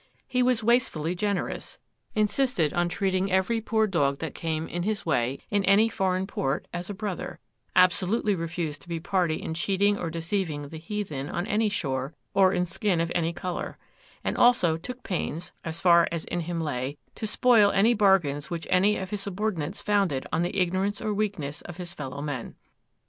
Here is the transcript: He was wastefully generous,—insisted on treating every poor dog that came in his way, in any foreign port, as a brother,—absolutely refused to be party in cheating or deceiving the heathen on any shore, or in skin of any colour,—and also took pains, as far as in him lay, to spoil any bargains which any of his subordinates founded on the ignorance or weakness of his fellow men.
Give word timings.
He 0.27 0.41
was 0.41 0.63
wastefully 0.63 1.13
generous,—insisted 1.13 2.73
on 2.73 2.89
treating 2.89 3.31
every 3.31 3.61
poor 3.61 3.85
dog 3.85 4.17
that 4.17 4.33
came 4.33 4.67
in 4.67 4.81
his 4.81 5.05
way, 5.05 5.37
in 5.51 5.63
any 5.65 5.89
foreign 5.89 6.25
port, 6.25 6.67
as 6.73 6.89
a 6.89 6.95
brother,—absolutely 6.95 8.33
refused 8.33 8.81
to 8.81 8.89
be 8.89 8.99
party 8.99 9.35
in 9.35 9.53
cheating 9.53 9.99
or 9.99 10.09
deceiving 10.09 10.69
the 10.69 10.79
heathen 10.79 11.29
on 11.29 11.45
any 11.45 11.69
shore, 11.69 12.15
or 12.33 12.51
in 12.51 12.65
skin 12.65 12.99
of 12.99 13.11
any 13.13 13.31
colour,—and 13.31 14.37
also 14.37 14.75
took 14.75 15.03
pains, 15.03 15.51
as 15.63 15.81
far 15.81 16.07
as 16.11 16.25
in 16.25 16.39
him 16.39 16.59
lay, 16.59 16.97
to 17.13 17.27
spoil 17.27 17.69
any 17.69 17.93
bargains 17.93 18.49
which 18.49 18.65
any 18.71 18.97
of 18.97 19.11
his 19.11 19.21
subordinates 19.21 19.83
founded 19.83 20.25
on 20.33 20.41
the 20.41 20.57
ignorance 20.59 20.99
or 20.99 21.13
weakness 21.13 21.61
of 21.61 21.77
his 21.77 21.93
fellow 21.93 22.23
men. 22.23 22.55